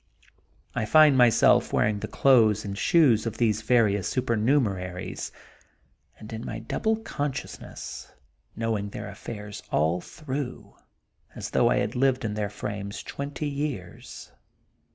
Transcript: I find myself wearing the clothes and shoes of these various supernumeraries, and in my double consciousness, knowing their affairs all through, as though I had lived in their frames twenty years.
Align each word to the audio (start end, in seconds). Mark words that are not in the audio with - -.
I 0.73 0.85
find 0.85 1.15
myself 1.15 1.71
wearing 1.71 1.99
the 1.99 2.07
clothes 2.07 2.65
and 2.65 2.75
shoes 2.75 3.27
of 3.27 3.37
these 3.37 3.61
various 3.61 4.07
supernumeraries, 4.11 5.31
and 6.17 6.33
in 6.33 6.43
my 6.43 6.57
double 6.57 6.95
consciousness, 6.95 8.11
knowing 8.55 8.89
their 8.89 9.09
affairs 9.09 9.61
all 9.71 10.01
through, 10.01 10.73
as 11.35 11.51
though 11.51 11.69
I 11.69 11.77
had 11.77 11.93
lived 11.95 12.25
in 12.25 12.33
their 12.33 12.49
frames 12.49 13.03
twenty 13.03 13.47
years. 13.47 14.31